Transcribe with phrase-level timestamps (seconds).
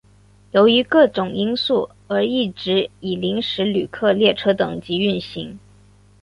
[0.49, 5.59] 由于各种因素而一直以临时旅客列车等级运行。